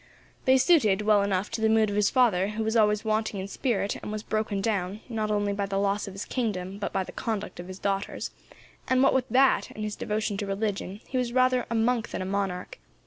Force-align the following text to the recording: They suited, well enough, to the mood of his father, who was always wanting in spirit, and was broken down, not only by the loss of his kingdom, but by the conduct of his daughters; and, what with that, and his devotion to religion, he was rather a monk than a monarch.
They 0.45 0.57
suited, 0.57 1.03
well 1.03 1.21
enough, 1.21 1.51
to 1.51 1.61
the 1.61 1.69
mood 1.69 1.91
of 1.91 1.95
his 1.95 2.09
father, 2.09 2.47
who 2.47 2.63
was 2.63 2.75
always 2.75 3.05
wanting 3.05 3.39
in 3.39 3.47
spirit, 3.47 3.97
and 3.97 4.11
was 4.11 4.23
broken 4.23 4.59
down, 4.59 5.01
not 5.07 5.29
only 5.29 5.53
by 5.53 5.67
the 5.67 5.77
loss 5.77 6.07
of 6.07 6.15
his 6.15 6.25
kingdom, 6.25 6.79
but 6.79 6.91
by 6.91 7.03
the 7.03 7.11
conduct 7.11 7.59
of 7.59 7.67
his 7.67 7.77
daughters; 7.77 8.31
and, 8.87 9.03
what 9.03 9.13
with 9.13 9.29
that, 9.29 9.69
and 9.69 9.83
his 9.83 9.95
devotion 9.95 10.37
to 10.37 10.47
religion, 10.47 11.01
he 11.07 11.19
was 11.19 11.33
rather 11.33 11.67
a 11.69 11.75
monk 11.75 12.09
than 12.09 12.23
a 12.23 12.25
monarch. 12.25 12.79